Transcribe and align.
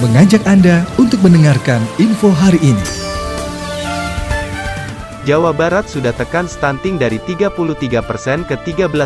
mengajak 0.00 0.40
Anda 0.48 0.88
untuk 0.96 1.20
mendengarkan 1.20 1.84
info 2.00 2.32
hari 2.32 2.56
ini. 2.64 2.86
Jawa 5.28 5.52
Barat 5.52 5.92
sudah 5.92 6.16
tekan 6.16 6.48
stunting 6.48 6.96
dari 6.96 7.20
33% 7.28 8.48
ke 8.48 8.56
13%. 8.64 8.96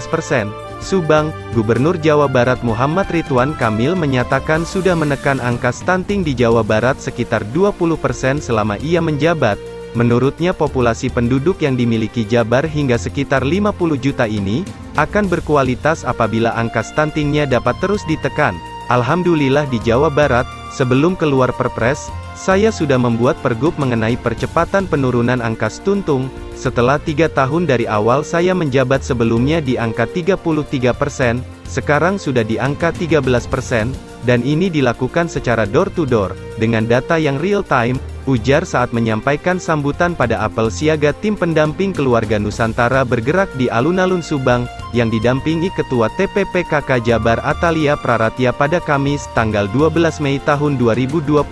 Subang, 0.79 1.35
Gubernur 1.51 1.99
Jawa 1.99 2.31
Barat 2.31 2.63
Muhammad 2.63 3.11
Ridwan 3.11 3.59
Kamil 3.59 3.99
menyatakan 3.99 4.63
sudah 4.63 4.95
menekan 4.95 5.43
angka 5.43 5.75
stunting 5.75 6.23
di 6.23 6.31
Jawa 6.31 6.63
Barat 6.63 7.03
sekitar 7.03 7.43
20% 7.51 8.39
selama 8.39 8.79
ia 8.79 9.03
menjabat. 9.03 9.59
Menurutnya 9.99 10.55
populasi 10.55 11.11
penduduk 11.11 11.59
yang 11.67 11.75
dimiliki 11.75 12.23
Jabar 12.23 12.63
hingga 12.71 12.95
sekitar 12.95 13.43
50 13.43 13.99
juta 13.99 14.31
ini, 14.31 14.63
akan 14.95 15.27
berkualitas 15.27 16.07
apabila 16.07 16.55
angka 16.55 16.87
stuntingnya 16.87 17.51
dapat 17.51 17.75
terus 17.83 18.07
ditekan. 18.07 18.55
Alhamdulillah 18.93 19.67
di 19.73 19.81
Jawa 19.83 20.13
Barat, 20.13 20.45
sebelum 20.75 21.15
keluar 21.15 21.55
perpres, 21.55 22.11
saya 22.35 22.75
sudah 22.75 22.99
membuat 22.99 23.39
pergub 23.39 23.79
mengenai 23.79 24.19
percepatan 24.19 24.91
penurunan 24.91 25.39
angka 25.39 25.71
stuntung, 25.71 26.27
setelah 26.59 26.99
tiga 26.99 27.31
tahun 27.31 27.71
dari 27.71 27.87
awal 27.87 28.27
saya 28.27 28.51
menjabat 28.59 29.07
sebelumnya 29.07 29.63
di 29.63 29.79
angka 29.79 30.11
33%, 30.11 31.39
sekarang 31.71 32.19
sudah 32.19 32.43
di 32.43 32.59
angka 32.59 32.91
13%, 32.91 33.95
dan 34.27 34.43
ini 34.43 34.67
dilakukan 34.67 35.31
secara 35.31 35.63
door-to-door, 35.63 36.35
dengan 36.59 36.91
data 36.91 37.15
yang 37.23 37.39
real-time, 37.39 37.95
ujar 38.25 38.65
saat 38.65 38.93
menyampaikan 38.97 39.61
sambutan 39.61 40.17
pada 40.17 40.41
apel 40.45 40.73
siaga 40.73 41.13
tim 41.13 41.37
pendamping 41.37 41.93
keluarga 41.93 42.41
Nusantara 42.41 43.05
bergerak 43.05 43.53
di 43.57 43.69
alun-alun 43.69 44.25
Subang, 44.25 44.65
yang 44.97 45.13
didampingi 45.13 45.69
Ketua 45.77 46.09
TPPKK 46.17 47.05
Jabar 47.05 47.41
Atalia 47.45 47.97
Praratya 47.97 48.53
pada 48.57 48.81
Kamis, 48.81 49.29
tanggal 49.37 49.69
12 49.73 50.21
Mei 50.25 50.41
tahun 50.41 50.81
2022, 50.81 51.45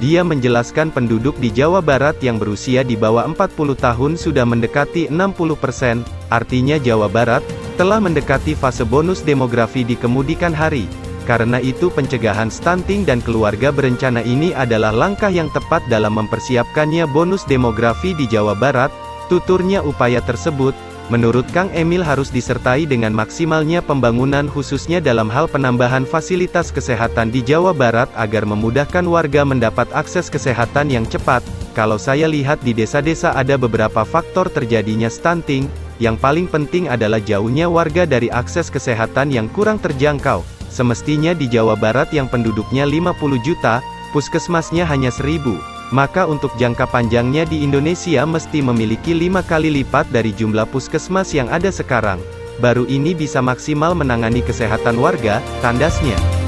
dia 0.00 0.24
menjelaskan 0.24 0.88
penduduk 0.88 1.36
di 1.36 1.52
Jawa 1.52 1.84
Barat 1.84 2.16
yang 2.24 2.40
berusia 2.40 2.80
di 2.80 2.96
bawah 2.96 3.28
40 3.28 3.76
tahun 3.76 4.12
sudah 4.16 4.48
mendekati 4.48 5.12
60%, 5.12 6.32
artinya 6.32 6.80
Jawa 6.80 7.12
Barat, 7.12 7.44
telah 7.76 8.00
mendekati 8.00 8.56
fase 8.56 8.84
bonus 8.84 9.20
demografi 9.20 9.84
di 9.84 9.96
kemudikan 10.00 10.56
hari. 10.56 10.88
Karena 11.30 11.62
itu 11.62 11.94
pencegahan 11.94 12.50
stunting 12.50 13.06
dan 13.06 13.22
keluarga 13.22 13.70
berencana 13.70 14.18
ini 14.26 14.50
adalah 14.50 14.90
langkah 14.90 15.30
yang 15.30 15.46
tepat 15.54 15.78
dalam 15.86 16.18
mempersiapkannya 16.18 17.06
bonus 17.06 17.46
demografi 17.46 18.18
di 18.18 18.26
Jawa 18.26 18.58
Barat, 18.58 18.90
tuturnya 19.30 19.78
upaya 19.78 20.18
tersebut, 20.26 20.74
Menurut 21.10 21.42
Kang 21.50 21.66
Emil 21.74 22.06
harus 22.06 22.30
disertai 22.30 22.86
dengan 22.86 23.10
maksimalnya 23.10 23.82
pembangunan 23.82 24.46
khususnya 24.46 25.02
dalam 25.02 25.26
hal 25.26 25.50
penambahan 25.50 26.06
fasilitas 26.06 26.70
kesehatan 26.70 27.34
di 27.34 27.42
Jawa 27.42 27.74
Barat 27.74 28.06
agar 28.14 28.46
memudahkan 28.46 29.02
warga 29.10 29.42
mendapat 29.42 29.90
akses 29.90 30.30
kesehatan 30.30 30.86
yang 30.86 31.02
cepat. 31.10 31.42
Kalau 31.74 31.98
saya 31.98 32.30
lihat 32.30 32.62
di 32.62 32.70
desa-desa 32.70 33.34
ada 33.34 33.58
beberapa 33.58 34.06
faktor 34.06 34.54
terjadinya 34.54 35.10
stunting, 35.10 35.66
yang 35.98 36.14
paling 36.14 36.46
penting 36.46 36.86
adalah 36.86 37.18
jauhnya 37.18 37.66
warga 37.66 38.06
dari 38.06 38.30
akses 38.30 38.70
kesehatan 38.70 39.34
yang 39.34 39.50
kurang 39.50 39.82
terjangkau. 39.82 40.59
Semestinya 40.70 41.34
di 41.34 41.50
Jawa 41.50 41.74
Barat 41.74 42.14
yang 42.14 42.30
penduduknya 42.30 42.86
50 42.86 43.42
juta, 43.42 43.82
puskesmasnya 44.14 44.86
hanya 44.86 45.10
1000 45.10 45.80
maka 45.90 46.22
untuk 46.22 46.54
jangka 46.54 46.86
panjangnya 46.86 47.42
di 47.42 47.66
Indonesia 47.66 48.22
mesti 48.22 48.62
memiliki 48.62 49.10
lima 49.10 49.42
kali 49.42 49.74
lipat 49.82 50.06
dari 50.14 50.30
jumlah 50.30 50.66
puskesmas 50.70 51.34
yang 51.34 51.50
ada 51.50 51.68
sekarang. 51.74 52.22
Baru 52.62 52.86
ini 52.86 53.16
bisa 53.16 53.42
maksimal 53.42 53.98
menangani 53.98 54.44
kesehatan 54.44 55.02
warga, 55.02 55.42
tandasnya. 55.64 56.39